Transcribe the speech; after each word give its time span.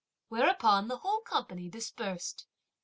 whereupon 0.29 0.87
the 0.87 0.97
whole 0.97 1.21
company 1.21 1.69
dispersed. 1.69 2.47